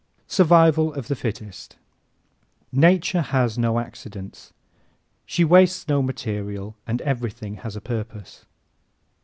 [0.25, 1.75] Survival of the Fittest¶
[2.75, 4.51] Nature has no accidents,
[5.27, 8.45] she wastes no material and everything has a purpose.